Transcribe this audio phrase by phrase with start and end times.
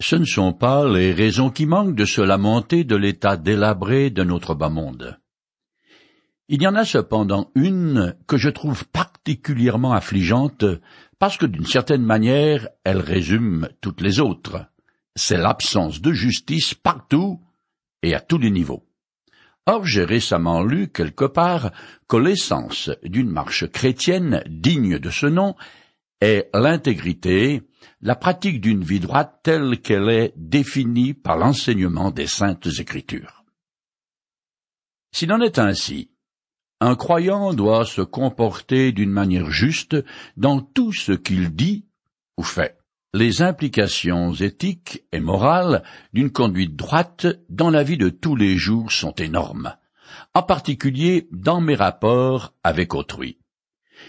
[0.00, 4.24] Ce ne sont pas les raisons qui manquent de se lamenter de l'état délabré de
[4.24, 5.18] notre bas monde.
[6.48, 10.64] Il y en a cependant une que je trouve particulièrement affligeante
[11.18, 14.66] parce que d'une certaine manière elle résume toutes les autres.
[15.16, 17.40] C'est l'absence de justice partout
[18.02, 18.86] et à tous les niveaux.
[19.64, 21.72] Or j'ai récemment lu quelque part
[22.06, 25.56] que l'essence d'une marche chrétienne digne de ce nom
[26.20, 27.62] est l'intégrité,
[28.00, 33.44] la pratique d'une vie droite telle qu'elle est définie par l'enseignement des saintes écritures.
[35.12, 36.10] S'il en est ainsi,
[36.80, 39.96] un croyant doit se comporter d'une manière juste
[40.36, 41.86] dans tout ce qu'il dit
[42.36, 42.78] ou fait.
[43.14, 45.82] Les implications éthiques et morales
[46.12, 49.74] d'une conduite droite dans la vie de tous les jours sont énormes,
[50.34, 53.38] en particulier dans mes rapports avec autrui.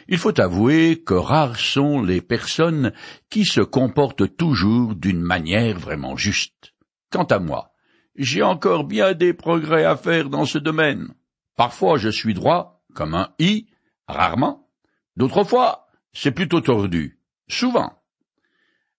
[0.07, 2.93] Il faut avouer que rares sont les personnes
[3.29, 6.73] qui se comportent toujours d'une manière vraiment juste.
[7.11, 7.73] Quant à moi,
[8.15, 11.13] j'ai encore bien des progrès à faire dans ce domaine.
[11.55, 13.67] Parfois je suis droit, comme un i,
[14.07, 14.69] rarement.
[15.15, 17.93] D'autres fois, c'est plutôt tordu, souvent.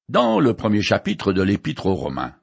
[0.09, 2.35] Dans le premier chapitre de l'Épître aux Romains,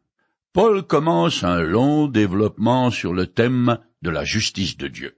[0.53, 5.17] Paul commence un long développement sur le thème de la justice de Dieu.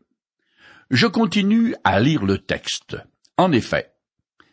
[0.90, 2.98] Je continue à lire le texte.
[3.38, 3.94] En effet,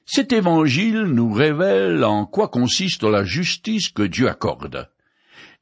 [0.04, 4.90] cet évangile nous révèle en quoi consiste la justice que Dieu accorde.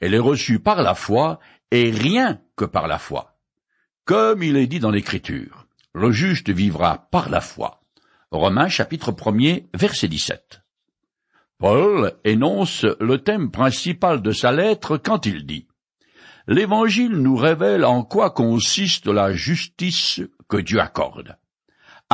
[0.00, 1.38] Elle est reçue par la foi
[1.70, 3.38] et rien que par la foi.
[4.04, 7.82] Comme il est dit dans l'Écriture, le juste vivra par la foi.
[8.32, 10.62] Romains chapitre 1 verset 17.
[11.58, 15.68] Paul énonce le thème principal de sa lettre quand il dit
[16.48, 21.36] L'Évangile nous révèle en quoi consiste la justice que Dieu accorde.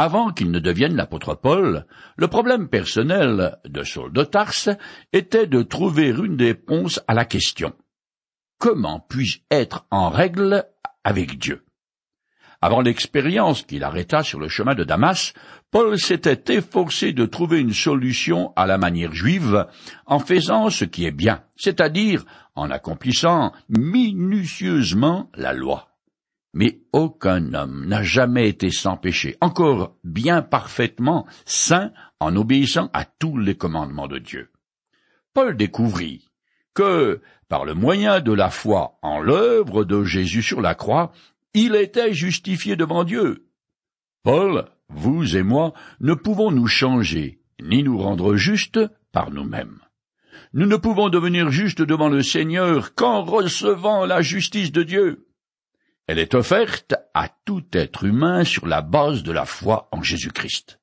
[0.01, 1.85] Avant qu'il ne devienne l'apôtre Paul,
[2.17, 4.71] le problème personnel de Saul de Tarse
[5.13, 7.73] était de trouver une réponse à la question
[8.61, 10.67] Comment puis-je être en règle
[11.03, 11.65] avec Dieu?
[12.61, 15.33] Avant l'expérience qu'il arrêta sur le chemin de Damas,
[15.73, 19.67] Paul s'était efforcé de trouver une solution à la manière juive
[20.07, 22.25] en faisant ce qui est bien, c'est-à-dire
[22.55, 25.88] en accomplissant minutieusement la loi.
[26.55, 33.05] Mais aucun homme n'a jamais été sans péché, encore bien parfaitement saint en obéissant à
[33.05, 34.51] tous les commandements de Dieu.
[35.35, 36.25] Paul découvrit
[36.75, 41.13] que, par le moyen de la foi en l'œuvre de Jésus sur la croix,
[41.55, 43.47] il était justifié devant Dieu.
[44.23, 48.81] Paul, vous et moi, ne pouvons nous changer, ni nous rendre justes
[49.13, 49.81] par nous-mêmes.
[50.53, 55.28] Nous ne pouvons devenir justes devant le Seigneur qu'en recevant la justice de Dieu.
[56.09, 60.81] Elle est offerte à tout être humain sur la base de la foi en Jésus-Christ.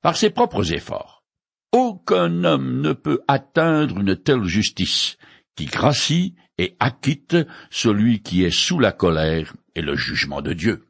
[0.00, 1.24] Par ses propres efforts,
[1.72, 5.16] aucun homme ne peut atteindre une telle justice
[5.56, 7.36] qui gracie et acquitte
[7.68, 10.86] celui qui est sous la colère et le jugement de Dieu.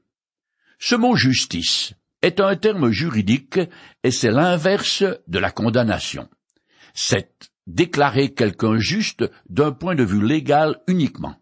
[0.78, 3.60] Ce mot justice est un terme juridique
[4.04, 6.28] et c'est l'inverse de la condamnation.
[6.93, 11.37] C'est déclarer quelqu'un juste d'un point de vue légal uniquement.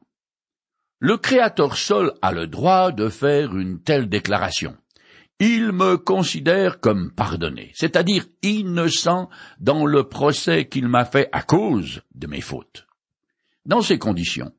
[1.03, 4.77] Le Créateur seul a le droit de faire une telle déclaration.
[5.39, 12.03] Il me considère comme pardonné, c'est-à-dire innocent dans le procès qu'il m'a fait à cause
[12.15, 12.87] de mes fautes.
[13.65, 14.53] Dans ces conditions,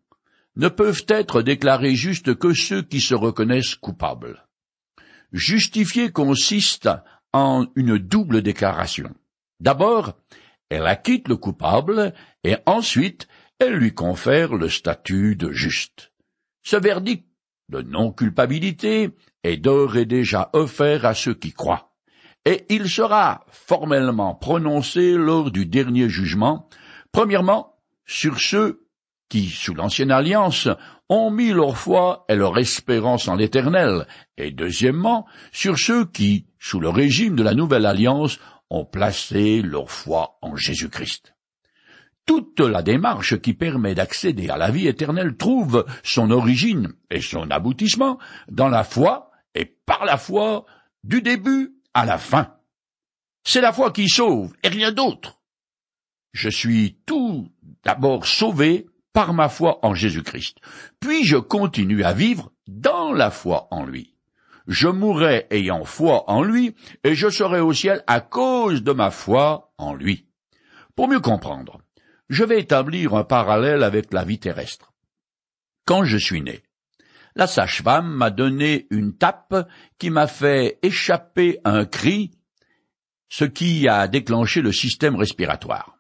[0.56, 4.48] ne peuvent être déclarés justes que ceux qui se reconnaissent coupables.
[5.32, 6.90] Justifier consiste
[7.34, 9.14] en une double déclaration.
[9.60, 10.18] D'abord,
[10.70, 13.28] elle acquitte le coupable et ensuite
[13.60, 16.11] elle lui confère le statut de juste.
[16.64, 17.26] Ce verdict
[17.70, 19.10] de non-culpabilité
[19.44, 21.92] est d'ores et déjà offert à ceux qui croient,
[22.46, 26.70] et il sera formellement prononcé lors du dernier jugement,
[27.12, 28.88] premièrement sur ceux
[29.30, 30.68] qui, sous l'ancienne alliance,
[31.08, 34.08] ont mis leur foi et leur espérance en l'Éternel,
[34.38, 38.40] et deuxièmement, sur ceux qui, sous le régime de la nouvelle alliance,
[38.70, 41.34] ont placé leur foi en Jésus-Christ.
[42.26, 47.50] Toute la démarche qui permet d'accéder à la vie éternelle trouve son origine et son
[47.50, 48.20] aboutissement
[48.50, 50.66] dans la foi et par la foi
[51.04, 52.56] du début à la fin.
[53.44, 55.40] C'est la foi qui sauve et rien d'autre.
[56.32, 57.50] Je suis tout
[57.84, 60.58] d'abord sauvé par ma foi en Jésus-Christ.
[61.00, 64.16] Puis je continue à vivre dans la foi en lui.
[64.68, 69.12] Je mourrai ayant foi en lui, et je serai au ciel à cause de ma
[69.12, 70.28] foi en lui.
[70.96, 71.82] Pour mieux comprendre,
[72.32, 74.94] je vais établir un parallèle avec la vie terrestre.
[75.86, 76.64] Quand je suis né,
[77.36, 79.68] la sage-femme m'a donné une tape
[80.00, 82.32] qui m'a fait échapper un cri,
[83.28, 85.98] ce qui a déclenché le système respiratoire.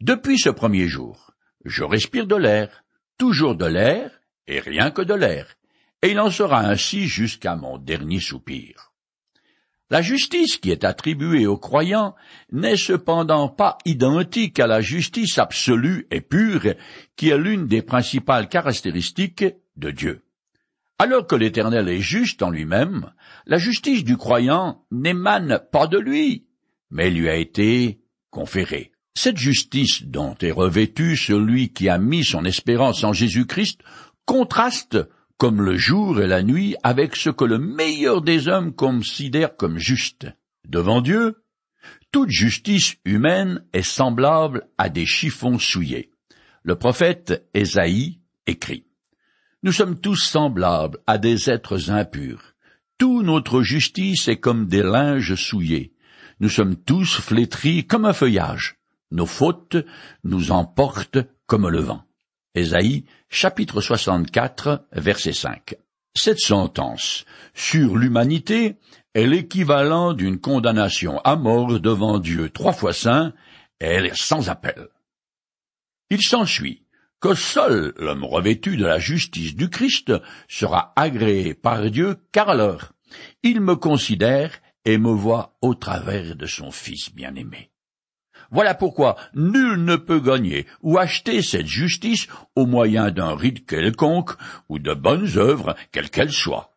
[0.00, 1.32] Depuis ce premier jour,
[1.64, 2.84] Je respire de l'air,
[3.18, 5.56] toujours de l'air, et rien que de l'air,
[6.00, 8.92] et il en sera ainsi jusqu'à mon dernier soupir.
[9.88, 12.16] La justice qui est attribuée aux croyants
[12.50, 16.74] n'est cependant pas identique à la justice absolue et pure
[17.14, 19.44] qui est l'une des principales caractéristiques
[19.76, 20.22] de Dieu.
[20.98, 23.12] Alors que l'Éternel est juste en lui-même,
[23.46, 26.46] la justice du croyant n'émane pas de lui,
[26.90, 28.00] mais lui a été
[28.30, 28.90] conférée.
[29.14, 33.80] Cette justice dont est revêtu celui qui a mis son espérance en Jésus-Christ
[34.24, 34.98] contraste
[35.38, 39.78] comme le jour et la nuit avec ce que le meilleur des hommes considère comme
[39.78, 40.26] juste.
[40.66, 41.36] Devant Dieu,
[42.10, 46.10] toute justice humaine est semblable à des chiffons souillés.
[46.62, 48.86] Le prophète Ésaïe écrit
[49.62, 52.54] Nous sommes tous semblables à des êtres impurs.
[52.98, 55.92] Toute notre justice est comme des linges souillés.
[56.40, 58.76] Nous sommes tous flétris comme un feuillage.
[59.10, 59.76] Nos fautes
[60.24, 62.05] nous emportent comme le vent.
[62.56, 65.74] Ésaïe, chapitre 64, verset 5.
[66.14, 68.76] Cette sentence sur l'humanité
[69.12, 73.34] est l'équivalent d'une condamnation à mort devant Dieu trois fois saint,
[73.78, 74.88] elle est sans appel.
[76.08, 76.86] Il s'ensuit
[77.20, 80.14] que seul l'homme revêtu de la justice du Christ
[80.48, 82.92] sera agréé par Dieu, car alors
[83.42, 87.70] il me considère et me voit au travers de son Fils bien-aimé.
[88.50, 94.32] Voilà pourquoi nul ne peut gagner ou acheter cette justice au moyen d'un rite quelconque
[94.68, 96.76] ou de bonnes œuvres, quelles qu'elles soient.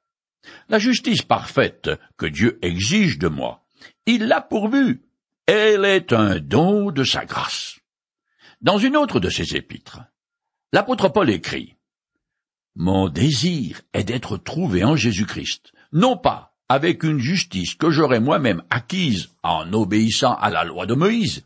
[0.70, 3.66] La justice parfaite que Dieu exige de moi,
[4.06, 5.04] il l'a pourvue.
[5.46, 7.80] Elle est un don de sa grâce.
[8.62, 10.02] Dans une autre de ses épîtres,
[10.74, 11.76] l'apôtre Paul écrit
[12.76, 18.62] Mon désir est d'être trouvé en Jésus-Christ, non pas avec une justice que j'aurais moi-même
[18.70, 21.44] acquise en obéissant à la loi de Moïse,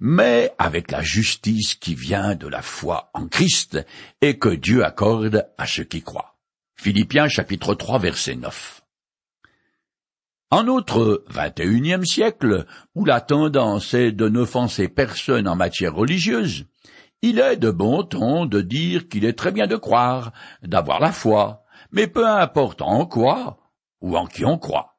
[0.00, 3.78] mais avec la justice qui vient de la foi en Christ
[4.20, 6.36] et que Dieu accorde à ceux qui croient.
[6.76, 8.82] Philippiens chapitre 3 verset 9.
[10.50, 11.24] En notre
[11.58, 16.66] unième siècle, où la tendance est de n'offenser personne en matière religieuse,
[17.22, 20.32] il est de bon ton de dire qu'il est très bien de croire,
[20.62, 23.58] d'avoir la foi, mais peu importe en quoi,
[24.00, 24.96] ou en qui on croit.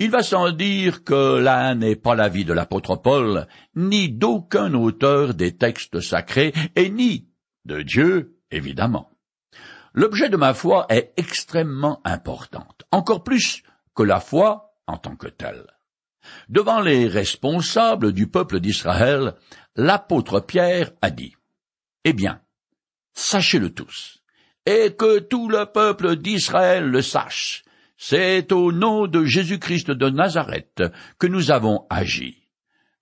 [0.00, 5.34] Il va sans dire que là n'est pas l'avis de l'apôtre Paul, ni d'aucun auteur
[5.34, 7.28] des textes sacrés, et ni
[7.64, 9.10] de Dieu, évidemment.
[9.94, 13.64] L'objet de ma foi est extrêmement importante, encore plus
[13.96, 15.66] que la foi en tant que telle.
[16.48, 19.34] Devant les responsables du peuple d'Israël,
[19.74, 21.34] l'apôtre Pierre a dit,
[22.04, 22.40] Eh bien,
[23.14, 24.17] sachez-le tous,
[24.66, 27.64] et que tout le peuple d'Israël le sache.
[27.96, 30.82] C'est au nom de Jésus-Christ de Nazareth
[31.18, 32.48] que nous avons agi.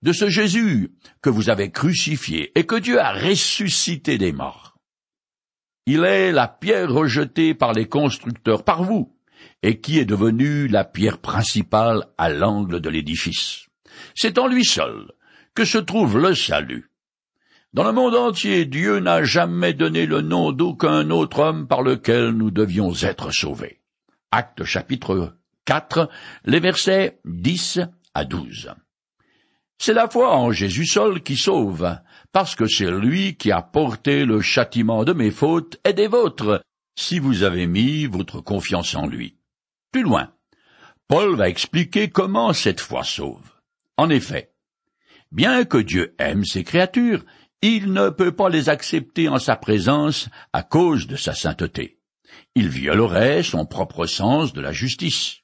[0.01, 4.77] De ce Jésus que vous avez crucifié et que Dieu a ressuscité des morts.
[5.85, 9.15] Il est la pierre rejetée par les constructeurs, par vous,
[9.63, 13.67] et qui est devenue la pierre principale à l'angle de l'édifice.
[14.15, 15.11] C'est en lui seul
[15.55, 16.91] que se trouve le salut.
[17.77, 22.31] Dans le monde entier, Dieu n'a jamais donné le nom d'aucun autre homme par lequel
[22.31, 23.81] nous devions être sauvés.
[24.31, 26.09] Acte chapitre 4,
[26.45, 27.81] les versets 10
[28.15, 28.73] à 12.
[29.77, 31.95] C'est la foi en Jésus seul qui sauve,
[32.31, 36.63] parce que c'est lui qui a porté le châtiment de mes fautes et des vôtres,
[36.95, 39.37] si vous avez mis votre confiance en lui.
[39.91, 40.31] Plus loin,
[41.07, 43.51] Paul va expliquer comment cette foi sauve.
[43.97, 44.51] En effet,
[45.31, 47.23] bien que Dieu aime ses créatures,
[47.61, 51.99] il ne peut pas les accepter en sa présence à cause de sa sainteté.
[52.55, 55.41] Il violerait son propre sens de la justice.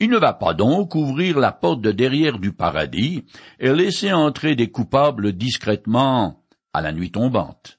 [0.00, 3.24] Il ne va pas donc ouvrir la porte de derrière du paradis
[3.58, 7.78] et laisser entrer des coupables discrètement à la nuit tombante.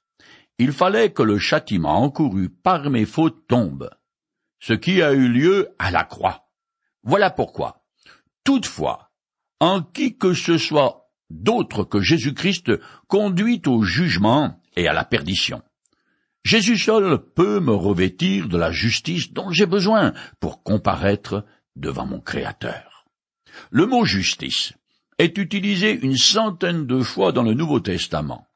[0.60, 3.90] Il fallait que le châtiment encouru par mes fautes tombe,
[4.60, 6.48] ce qui a eu lieu à la croix.
[7.04, 7.84] Voilà pourquoi,
[8.44, 9.12] toutefois,
[9.60, 11.03] en qui que ce soit
[11.34, 12.72] d'autres que Jésus-Christ
[13.08, 15.62] conduit au jugement et à la perdition.
[16.44, 22.20] Jésus seul peut me revêtir de la justice dont j'ai besoin pour comparaître devant mon
[22.20, 23.06] Créateur.
[23.72, 24.74] Le mot justice
[25.18, 28.48] est utilisé une centaine de fois dans le Nouveau Testament,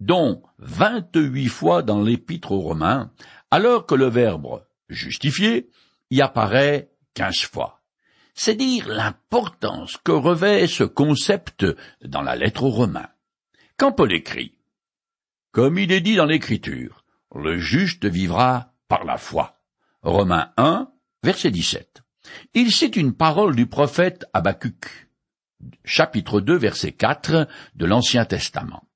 [0.00, 3.10] dont vingt-huit fois dans l'Épître aux Romains,
[3.50, 5.68] alors que le verbe justifier
[6.10, 7.75] y apparaît quinze fois
[8.36, 11.66] c'est dire l'importance que revêt ce concept
[12.04, 13.08] dans la lettre aux Romains.
[13.78, 14.52] Quand Paul écrit,
[15.52, 19.58] comme il est dit dans l'Écriture, le juste vivra par la foi.
[20.02, 20.88] Romains 1,
[21.24, 22.02] verset 17.
[22.54, 25.08] Il cite une parole du prophète Habacuc,
[25.84, 28.86] chapitre 2, verset 4 de l'Ancien Testament.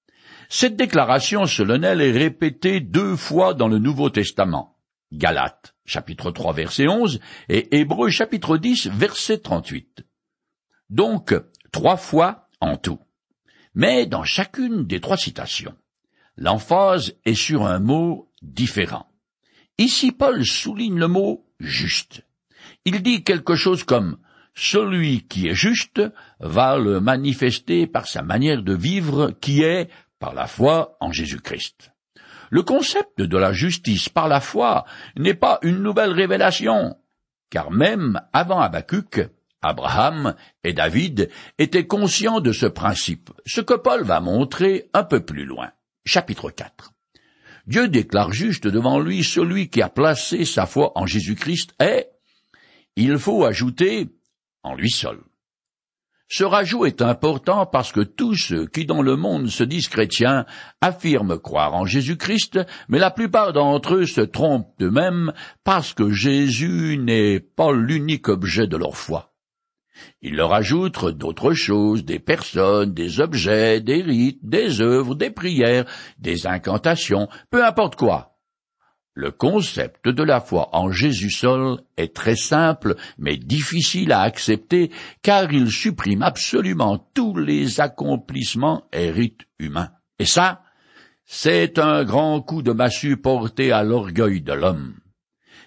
[0.50, 4.76] Cette déclaration solennelle est répétée deux fois dans le Nouveau Testament.
[5.12, 10.04] Galates, chapitre 3, verset 11, et Hébreux, chapitre 10, verset 38.
[10.88, 11.34] Donc,
[11.72, 13.00] trois fois en tout.
[13.74, 15.74] Mais dans chacune des trois citations,
[16.36, 19.06] l'emphase est sur un mot différent.
[19.78, 22.22] Ici, Paul souligne le mot juste.
[22.84, 24.18] Il dit quelque chose comme
[24.54, 26.02] celui qui est juste
[26.40, 29.88] va le manifester par sa manière de vivre qui est
[30.18, 31.92] par la foi en Jésus-Christ.
[32.50, 34.84] Le concept de la justice par la foi
[35.16, 36.96] n'est pas une nouvelle révélation,
[37.48, 39.20] car même avant Habacuc,
[39.62, 45.20] Abraham et David étaient conscients de ce principe, ce que Paul va montrer un peu
[45.20, 45.70] plus loin.
[46.04, 46.92] Chapitre 4.
[47.66, 52.06] Dieu déclare juste devant lui celui qui a placé sa foi en Jésus-Christ et,
[52.96, 54.08] il faut ajouter,
[54.64, 55.20] en lui seul.
[56.32, 60.46] Ce rajout est important parce que tous ceux qui dans le monde se disent chrétiens
[60.80, 65.32] affirment croire en Jésus-Christ, mais la plupart d'entre eux se trompent eux-mêmes
[65.64, 69.32] parce que Jésus n'est pas l'unique objet de leur foi.
[70.22, 75.84] Ils leur ajoutent d'autres choses, des personnes, des objets, des rites, des œuvres, des prières,
[76.20, 78.29] des incantations, peu importe quoi.
[79.20, 84.90] Le concept de la foi en Jésus seul est très simple, mais difficile à accepter,
[85.20, 89.90] car il supprime absolument tous les accomplissements et rites humains.
[90.18, 90.62] Et ça,
[91.26, 94.94] c'est un grand coup de massue porté à l'orgueil de l'homme.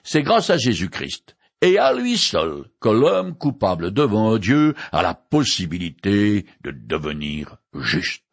[0.02, 5.14] C'est grâce à Jésus-Christ et à lui seul que l'homme coupable devant Dieu a la
[5.14, 8.24] possibilité de devenir juste.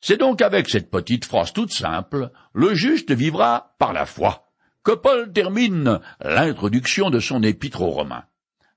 [0.00, 4.46] C'est donc avec cette petite phrase toute simple, le juste vivra par la foi,
[4.84, 8.24] que Paul termine l'introduction de son épître aux Romains.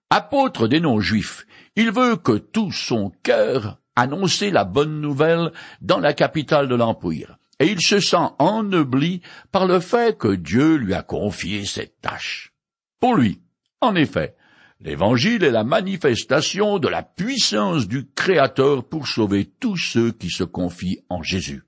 [0.10, 5.52] Apôtre des non-juifs, il veut que tout son cœur annonce la bonne nouvelle
[5.82, 10.76] dans la capitale de l'Empire, et il se sent ennobli par le fait que Dieu
[10.76, 12.54] lui a confié cette tâche.
[13.00, 13.42] Pour lui,
[13.80, 14.36] en effet,
[14.84, 20.44] L'Évangile est la manifestation de la puissance du Créateur pour sauver tous ceux qui se
[20.44, 21.64] confient en Jésus.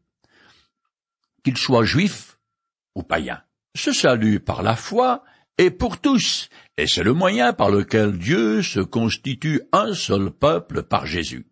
[1.43, 2.39] Qu'ils soient juifs
[2.95, 3.43] ou païens.
[3.75, 5.23] Ce salut par la foi
[5.59, 10.81] est pour tous, et c'est le moyen par lequel Dieu se constitue un seul peuple
[10.81, 11.45] par Jésus.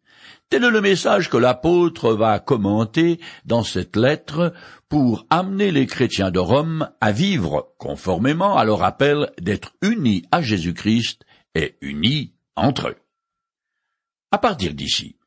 [0.49, 4.51] Tel est le message que l'apôtre va commenter dans cette lettre
[4.89, 10.41] pour amener les chrétiens de Rome à vivre conformément à leur appel d'être unis à
[10.41, 11.23] Jésus-Christ
[11.55, 12.97] et unis entre eux.
[14.31, 15.17] À partir d'ici,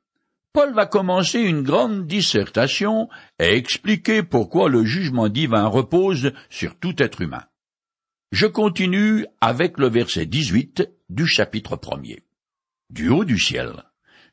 [0.52, 3.08] Paul va commencer une grande dissertation
[3.40, 7.44] et expliquer pourquoi le jugement divin repose sur tout être humain.
[8.30, 12.22] Je continue avec le verset 18 du chapitre premier.
[12.88, 13.82] Du haut du ciel,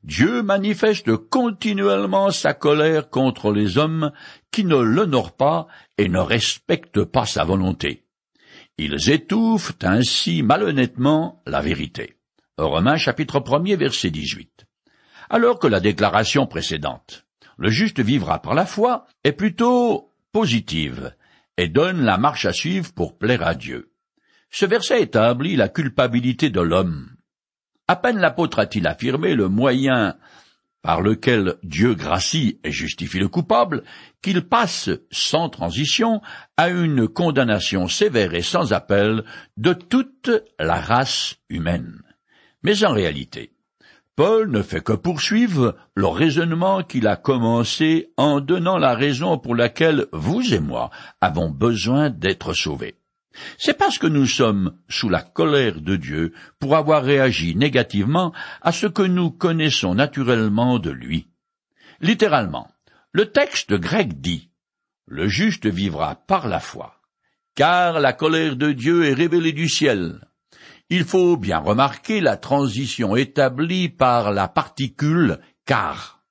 [0.04, 4.12] Dieu manifeste continuellement sa colère contre les hommes
[4.52, 5.68] qui ne l'honorent pas
[5.98, 8.06] et ne respectent pas sa volonté.
[8.84, 12.16] Ils étouffent ainsi malhonnêtement la vérité.
[12.58, 14.66] Romains chapitre 1 verset 18.
[15.30, 17.28] Alors que la déclaration précédente,
[17.60, 21.14] le juste vivra par la foi, est plutôt positive
[21.58, 23.92] et donne la marche à suivre pour plaire à Dieu.
[24.50, 27.12] Ce verset établit la culpabilité de l'homme.
[27.88, 30.16] À peine l'apôtre a-t-il affirmé le moyen
[30.82, 33.84] par lequel Dieu gracie et justifie le coupable,
[34.22, 36.22] qu'il passe sans transition
[36.58, 39.24] à une condamnation sévère et sans appel
[39.58, 42.02] de toute la race humaine.
[42.64, 43.54] Mais en réalité,
[44.16, 49.56] Paul ne fait que poursuivre le raisonnement qu'il a commencé en donnant la raison pour
[49.56, 50.90] laquelle vous et moi
[51.22, 53.01] avons besoin d'être sauvés.
[53.58, 58.72] C'est parce que nous sommes sous la colère de Dieu pour avoir réagi négativement à
[58.72, 61.28] ce que nous connaissons naturellement de lui.
[62.02, 62.68] Littéralement,
[63.12, 64.50] le texte grec dit
[65.06, 67.00] Le juste vivra par la foi,
[67.56, 70.28] car la colère de Dieu est révélée du ciel.
[70.90, 76.22] Il faut bien remarquer la transition établie par la particule car.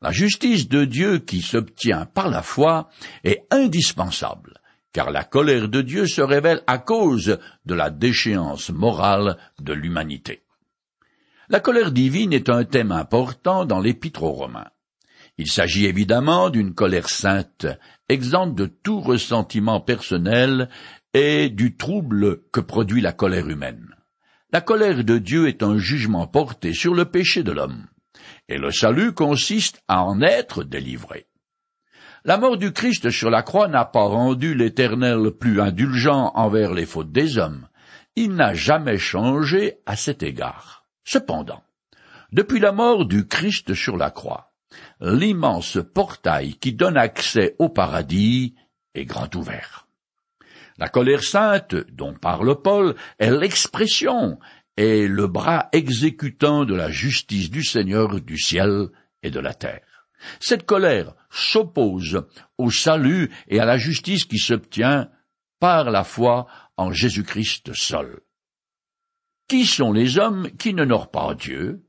[0.00, 2.88] La justice de Dieu qui s'obtient par la foi
[3.22, 4.59] est indispensable
[4.92, 10.42] car la colère de Dieu se révèle à cause de la déchéance morale de l'humanité.
[11.48, 14.70] La colère divine est un thème important dans l'épître aux Romains.
[15.38, 17.66] Il s'agit évidemment d'une colère sainte,
[18.08, 20.68] exempte de tout ressentiment personnel
[21.14, 23.96] et du trouble que produit la colère humaine.
[24.52, 27.86] La colère de Dieu est un jugement porté sur le péché de l'homme,
[28.48, 31.26] et le salut consiste à en être délivré.
[32.24, 36.84] La mort du Christ sur la croix n'a pas rendu l'Éternel plus indulgent envers les
[36.84, 37.66] fautes des hommes.
[38.14, 40.84] Il n'a jamais changé à cet égard.
[41.02, 41.62] Cependant,
[42.30, 44.52] depuis la mort du Christ sur la croix,
[45.00, 48.54] l'immense portail qui donne accès au paradis
[48.94, 49.86] est grand ouvert.
[50.76, 54.38] La colère sainte dont parle Paul est l'expression
[54.76, 58.88] et le bras exécutant de la justice du Seigneur du ciel
[59.22, 59.89] et de la terre.
[60.40, 62.26] Cette colère s'oppose
[62.58, 65.10] au salut et à la justice qui s'obtient
[65.58, 66.46] par la foi
[66.76, 68.20] en Jésus-Christ seul.
[69.48, 71.84] Qui sont les hommes qui n'honorent pas Dieu,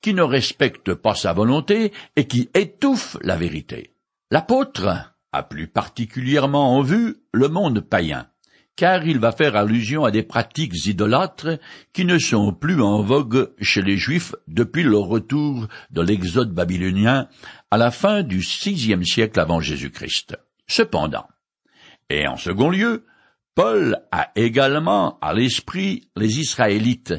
[0.00, 3.94] qui ne respectent pas sa volonté et qui étouffent la vérité?
[4.30, 8.29] L'apôtre a plus particulièrement en vue le monde païen,
[8.80, 11.58] car il va faire allusion à des pratiques idolâtres
[11.92, 17.28] qui ne sont plus en vogue chez les Juifs depuis le retour de l'exode babylonien
[17.70, 20.38] à la fin du sixième siècle avant Jésus-Christ.
[20.66, 21.26] Cependant,
[22.08, 23.04] et en second lieu,
[23.54, 27.12] Paul a également à l'esprit les Israélites,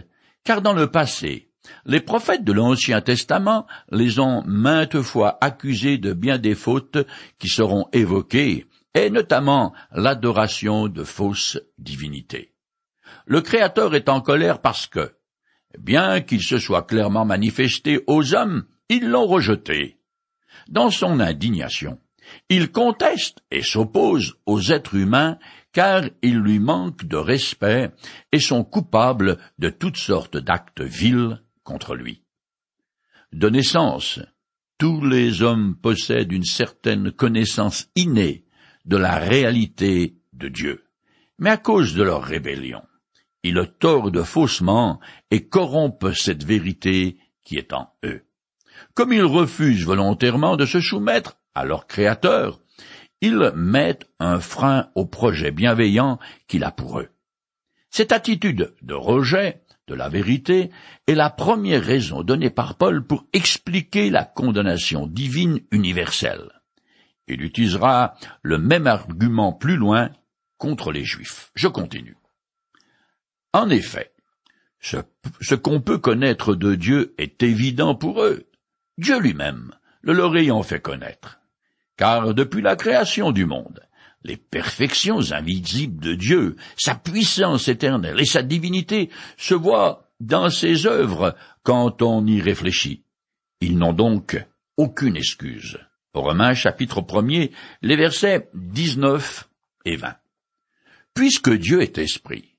[0.43, 1.51] car dans le passé,
[1.85, 6.97] les prophètes de l'Ancien Testament les ont maintes fois accusés de bien des fautes
[7.37, 12.53] qui seront évoquées, et notamment l'adoration de fausses divinités.
[13.25, 15.13] Le Créateur est en colère parce que,
[15.77, 19.97] bien qu'il se soit clairement manifesté aux hommes, ils l'ont rejeté.
[20.67, 21.99] Dans son indignation,
[22.49, 25.37] il conteste et s'oppose aux êtres humains
[25.73, 27.91] car ils lui manquent de respect
[28.31, 32.23] et sont coupables de toutes sortes d'actes vils contre lui.
[33.31, 34.19] De naissance,
[34.77, 38.45] tous les hommes possèdent une certaine connaissance innée
[38.85, 40.83] de la réalité de Dieu.
[41.39, 42.81] Mais à cause de leur rébellion,
[43.43, 44.99] ils le tordent faussement
[45.31, 48.23] et corrompent cette vérité qui est en eux.
[48.93, 52.59] Comme ils refusent volontairement de se soumettre à leur Créateur,
[53.21, 57.09] ils mettent un frein au projet bienveillant qu'il a pour eux.
[57.89, 60.71] Cette attitude de rejet de la vérité
[61.07, 66.60] est la première raison donnée par Paul pour expliquer la condamnation divine universelle.
[67.31, 70.09] Il utilisera le même argument plus loin
[70.57, 71.51] contre les Juifs.
[71.55, 72.17] Je continue.
[73.53, 74.13] En effet,
[74.79, 78.47] ce, qu'on peut connaître de Dieu est évident pour eux.
[78.97, 81.41] Dieu lui-même le leur ayant fait connaître
[82.01, 83.79] car depuis la création du monde,
[84.23, 90.87] les perfections invisibles de Dieu, sa puissance éternelle et sa divinité se voient dans ses
[90.87, 93.03] œuvres quand on y réfléchit.
[93.59, 94.43] Ils n'ont donc
[94.77, 95.77] aucune excuse.
[96.13, 97.47] Romains chapitre 1
[97.81, 99.49] les versets 19
[99.85, 100.13] et 20.
[101.13, 102.57] Puisque Dieu est esprit,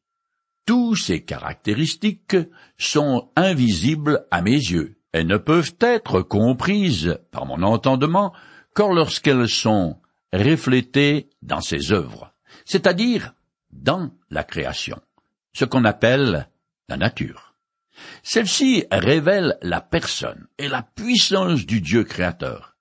[0.65, 2.37] tous ses caractéristiques
[2.79, 8.33] sont invisibles à mes yeux et ne peuvent être comprises par mon entendement
[8.75, 10.01] qu'or lorsqu'elles sont
[10.33, 12.33] reflétées dans ses œuvres,
[12.65, 13.35] c'est-à-dire
[13.71, 14.99] dans la création,
[15.53, 16.49] ce qu'on appelle
[16.89, 17.55] la nature.
[18.23, 22.72] Celle-ci révèle la personne et la puissance du Dieu créateur.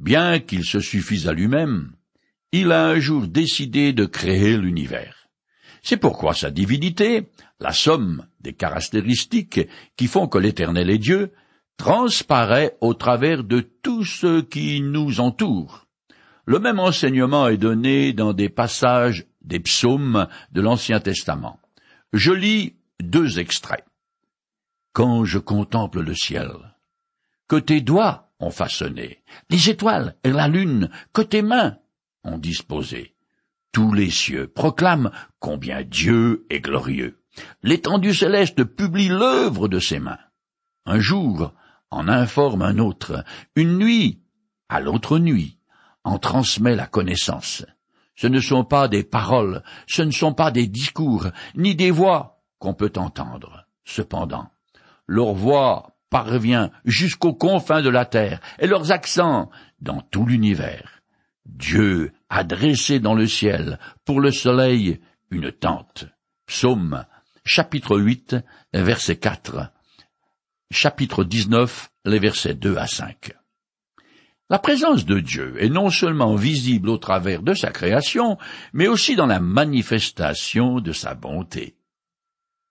[0.00, 1.92] Bien qu'il se suffise à lui-même,
[2.52, 5.28] il a un jour décidé de créer l'univers.
[5.82, 7.28] C'est pourquoi sa divinité,
[7.60, 9.60] la somme des caractéristiques
[9.96, 11.32] qui font que l'Éternel est Dieu,
[11.76, 15.86] transparaît au travers de tout ce qui nous entoure.
[16.46, 21.60] Le même enseignement est donné dans des passages des psaumes de l'Ancien Testament.
[22.12, 23.84] Je lis deux extraits.
[24.92, 26.50] Quand je contemple le ciel,
[27.48, 31.76] que tes doigts ont façonné, les étoiles et la lune, que tes mains
[32.24, 33.14] ont disposé.
[33.72, 37.22] Tous les cieux proclament combien Dieu est glorieux.
[37.62, 40.18] L'étendue céleste publie l'œuvre de ses mains.
[40.86, 41.52] Un jour,
[41.90, 43.24] en informe un autre,
[43.54, 44.22] une nuit
[44.68, 45.58] à l'autre nuit,
[46.04, 47.64] en transmet la connaissance.
[48.14, 52.42] Ce ne sont pas des paroles, ce ne sont pas des discours, ni des voix
[52.58, 53.66] qu'on peut entendre.
[53.84, 54.50] Cependant,
[55.06, 61.00] leur voix parvient jusqu'aux confins de la terre, et leurs accents dans tout l'univers.
[61.46, 66.06] Dieu a dressé dans le ciel, pour le soleil, une tente.
[66.46, 67.06] Psaume,
[67.44, 68.36] chapitre 8,
[68.74, 69.70] verset 4
[70.70, 73.32] chapitre 19, les versets 2 à 5.
[74.48, 78.36] La présence de Dieu est non seulement visible au travers de sa création,
[78.72, 81.76] mais aussi dans la manifestation de sa bonté.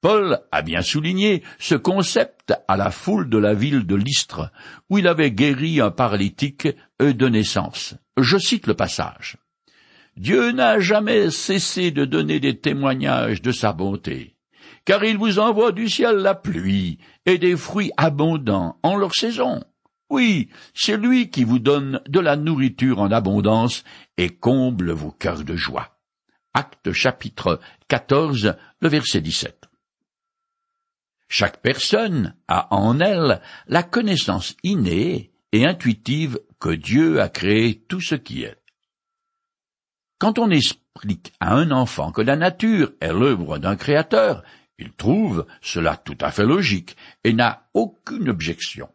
[0.02, 4.52] Paul a bien souligné ce concept à la foule de la ville de Lystre,
[4.90, 6.68] où il avait guéri un paralytique
[7.00, 7.96] de naissance.
[8.18, 9.38] Je cite le passage.
[10.16, 14.36] Dieu n'a jamais cessé de donner des témoignages de sa bonté
[14.90, 19.64] car il vous envoie du ciel la pluie et des fruits abondants en leur saison.
[20.10, 23.84] Oui, c'est lui qui vous donne de la nourriture en abondance
[24.18, 26.00] et comble vos cœurs de joie.
[26.56, 29.59] Acte chapitre 14, le verset 17.
[31.30, 38.02] Chaque personne a en elle la connaissance innée et intuitive que Dieu a créé tout
[38.02, 38.58] ce qui est.
[40.18, 44.44] Quand on explique à un enfant que la nature est l'œuvre d'un créateur,
[44.80, 48.90] il trouve cela tout à fait logique et n'a aucune objection.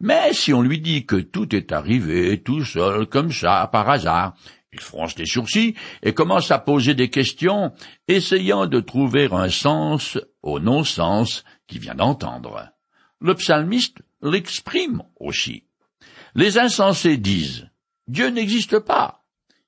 [0.00, 4.34] Mais si on lui dit que tout est arrivé tout seul comme ça, par hasard,
[4.72, 7.72] il fronce les sourcils et commence à poser des questions,
[8.08, 12.68] essayant de trouver un sens au non-sens qu'il vient d'entendre.
[13.20, 15.64] Le psalmiste l'exprime aussi.
[16.34, 17.70] Les insensés disent
[18.06, 19.24] Dieu n'existe pas.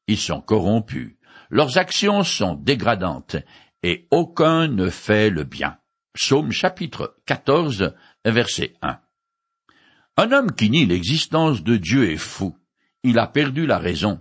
[0.07, 1.17] Ils sont corrompus,
[1.49, 3.37] leurs actions sont dégradantes,
[3.83, 5.79] et aucun ne fait le bien.
[6.13, 7.95] Psaume chapitre 14,
[8.27, 8.99] verset 1.
[10.19, 12.57] Un homme qui nie l'existence de Dieu est fou.
[13.03, 14.21] Il a perdu la raison.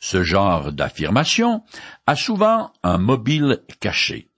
[0.00, 1.62] Ce genre d'affirmation
[2.06, 4.31] a souvent un mobile caché,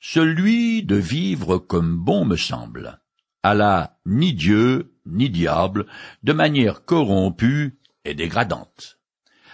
[0.00, 3.00] celui de vivre comme bon me semble.
[3.42, 5.86] Allah ni Dieu ni diable,
[6.22, 8.98] de manière corrompue et dégradante.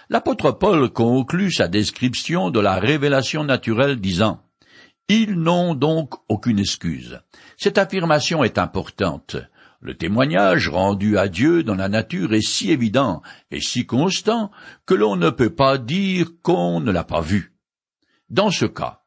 [0.09, 4.41] L'apôtre Paul conclut sa description de la révélation naturelle disant
[5.09, 7.21] Ils n'ont donc aucune excuse.
[7.57, 9.35] Cette affirmation est importante.
[9.81, 14.51] Le témoignage rendu à Dieu dans la nature est si évident et si constant
[14.85, 17.53] que l'on ne peut pas dire qu'on ne l'a pas vu.
[18.29, 19.03] Dans ce cas,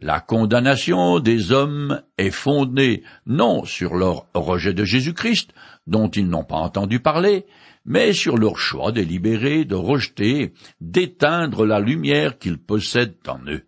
[0.00, 5.52] la condamnation des hommes est fondée non sur leur rejet de Jésus-Christ,
[5.86, 7.46] dont ils n'ont pas entendu parler,
[7.84, 13.67] mais sur leur choix délibéré de rejeter, d'éteindre la lumière qu'ils possèdent en eux.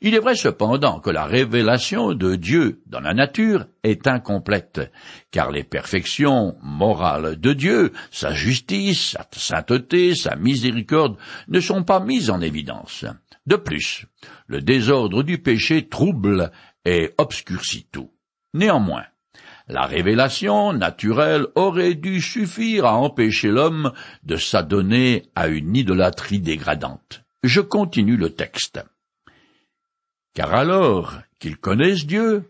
[0.00, 4.92] Il est vrai cependant que la révélation de Dieu dans la nature est incomplète,
[5.30, 11.16] car les perfections morales de Dieu, sa justice, sa sainteté, sa miséricorde
[11.48, 13.04] ne sont pas mises en évidence.
[13.46, 14.06] De plus,
[14.46, 16.50] le désordre du péché trouble
[16.84, 18.10] et obscurcit tout.
[18.54, 19.04] Néanmoins,
[19.68, 27.22] la révélation naturelle aurait dû suffire à empêcher l'homme de s'adonner à une idolâtrie dégradante.
[27.42, 28.80] Je continue le texte.
[30.38, 32.44] Car alors qu'ils connaissent Dieu,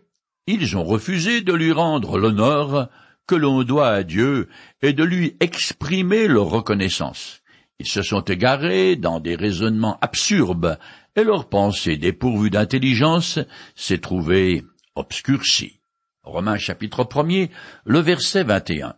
[0.45, 2.87] ils ont refusé de lui rendre l'honneur
[3.25, 4.47] que l'on doit à Dieu
[4.83, 7.41] et de lui exprimer leur reconnaissance.
[7.79, 10.77] Ils se sont égarés dans des raisonnements absurdes
[11.15, 13.39] et leur pensée dépourvue d'intelligence
[13.73, 15.79] s'est trouvée obscurcie.
[16.21, 17.47] Romains chapitre 1
[17.85, 18.93] le verset 21.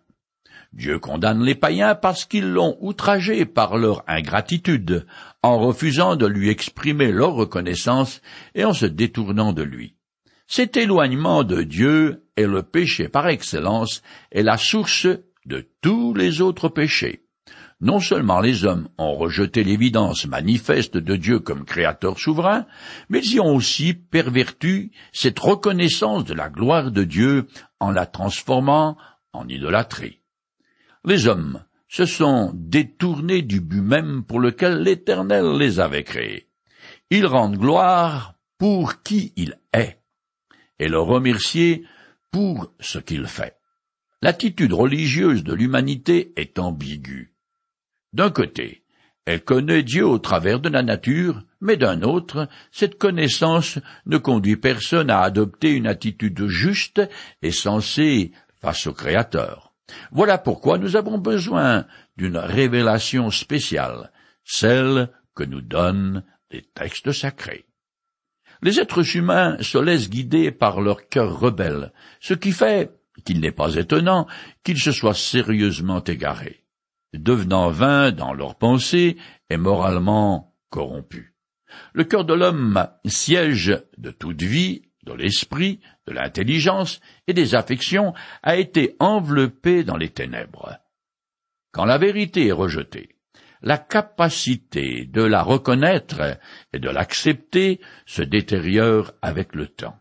[0.74, 5.06] Dieu condamne les païens parce qu'ils l'ont outragé par leur ingratitude,
[5.44, 8.22] en refusant de lui exprimer leur reconnaissance
[8.56, 9.96] et en se détournant de lui.
[10.48, 15.08] Cet éloignement de Dieu est le péché par excellence et la source
[15.46, 17.26] de tous les autres péchés.
[17.82, 22.66] Non seulement les hommes ont rejeté l'évidence manifeste de Dieu comme créateur souverain,
[23.10, 27.48] mais ils ont aussi perverti cette reconnaissance de la gloire de Dieu
[27.80, 28.98] en la transformant
[29.34, 30.21] en idolâtrie.
[31.04, 36.48] Les hommes se sont détournés du but même pour lequel l'Éternel les avait créés.
[37.10, 40.00] Ils rendent gloire pour qui il est,
[40.80, 41.84] et le remercier
[42.32, 43.58] pour ce qu'il fait.
[44.22, 47.34] L'attitude religieuse de l'humanité est ambiguë.
[48.14, 48.84] D'un côté,
[49.26, 54.58] elle connaît Dieu au travers de la nature, mais d'un autre, cette connaissance ne conduit
[54.58, 57.02] personne à adopter une attitude juste
[57.42, 59.71] et sensée face au Créateur.
[60.12, 61.86] Voilà pourquoi nous avons besoin
[62.18, 64.12] d'une révélation spéciale,
[64.44, 67.66] celle que nous donnent les textes sacrés.
[68.62, 72.92] Les êtres humains se laissent guider par leur cœur rebelle, ce qui fait
[73.26, 74.28] qu'il n'est pas étonnant
[74.64, 76.64] qu'ils se soient sérieusement égarés,
[77.14, 79.18] devenant vains dans leurs pensées
[79.50, 81.34] et moralement corrompus.
[81.94, 87.00] Le cœur de l'homme siège de toute vie de l'esprit, de l'intelligence
[87.32, 88.13] et des affections
[88.44, 90.78] a été enveloppé dans les ténèbres.
[91.72, 93.15] Quand la vérité est rejetée,
[93.62, 96.38] la capacité de la reconnaître
[96.74, 99.98] et de l'accepter se détériore avec le temps.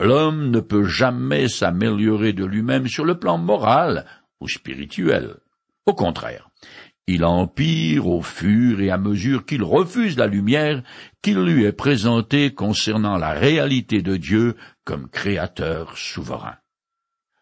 [0.00, 4.04] L'homme ne peut jamais s'améliorer de lui-même sur le plan moral
[4.40, 5.36] ou spirituel.
[5.86, 6.48] Au contraire,
[7.06, 10.82] il empire au fur et à mesure qu'il refuse la lumière
[11.20, 16.56] qu'il lui est présentée concernant la réalité de Dieu comme créateur souverain.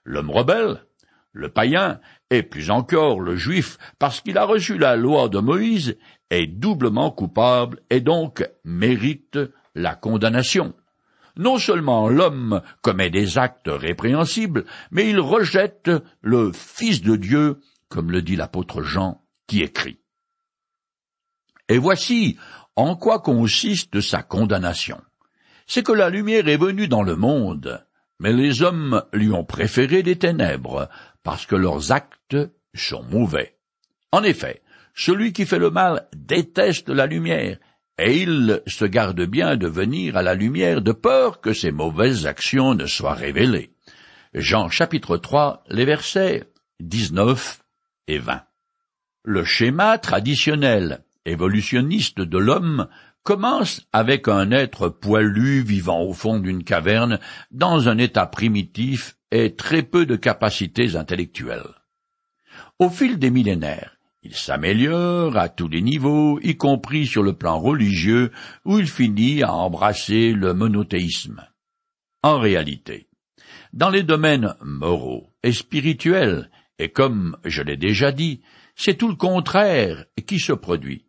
[0.05, 0.85] L'homme rebelle,
[1.33, 2.00] le païen,
[2.31, 5.96] et plus encore le juif, parce qu'il a reçu la loi de Moïse,
[6.31, 9.38] est doublement coupable et donc mérite
[9.74, 10.74] la condamnation.
[11.37, 18.11] Non seulement l'homme commet des actes répréhensibles, mais il rejette le Fils de Dieu, comme
[18.11, 20.00] le dit l'apôtre Jean qui écrit.
[21.68, 22.37] Et voici
[22.76, 25.00] en quoi consiste sa condamnation.
[25.72, 27.87] C'est que la lumière est venue dans le monde,
[28.18, 30.88] mais les hommes lui ont préféré les ténèbres,
[31.22, 32.37] parce que leurs actes
[32.74, 33.54] sont mauvais.
[34.11, 34.62] En effet,
[34.96, 37.56] celui qui fait le mal déteste la lumière,
[37.98, 42.26] et il se garde bien de venir à la lumière de peur que ses mauvaises
[42.26, 43.70] actions ne soient révélées.
[44.35, 47.62] Jean chapitre 3, les versets 19
[48.09, 48.42] et 20.
[49.22, 52.88] Le schéma traditionnel évolutionniste de l'homme
[53.22, 57.18] commence avec un être poilu vivant au fond d'une caverne
[57.50, 61.74] dans un état primitif et très peu de capacités intellectuelles.
[62.78, 67.59] Au fil des millénaires, il s'améliore à tous les niveaux, y compris sur le plan
[67.59, 68.33] religieux,
[68.64, 71.46] où il finit à embrasser le monothéisme.
[72.22, 73.09] En réalité,
[73.72, 78.42] dans les domaines moraux et spirituels, et comme je l'ai déjà dit,
[78.74, 81.06] c'est tout le contraire qui se produit.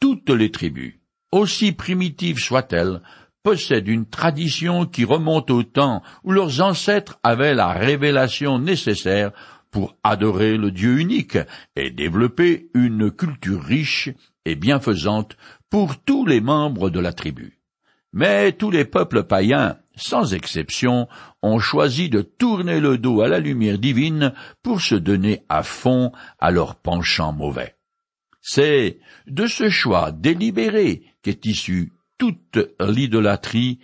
[0.00, 0.97] Toutes les tribus,
[1.32, 3.00] aussi primitives soient-elles,
[3.42, 9.32] possèdent une tradition qui remonte au temps où leurs ancêtres avaient la révélation nécessaire
[9.70, 11.38] pour adorer le Dieu unique
[11.76, 14.10] et développer une culture riche
[14.44, 15.36] et bienfaisante
[15.70, 17.58] pour tous les membres de la tribu.
[18.12, 21.08] Mais tous les peuples païens, sans exception,
[21.42, 26.12] ont choisi de tourner le dos à la lumière divine pour se donner à fond
[26.38, 27.76] à leur penchant mauvais.
[28.40, 33.80] C'est de ce choix délibéré qu'est issue toute l'idolâtrie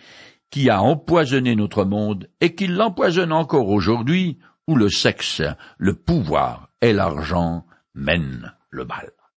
[0.49, 5.43] qui a empoisonné notre monde et qui l'empoisonne encore aujourd'hui où le sexe,
[5.77, 9.11] le pouvoir et l'argent mènent le mal.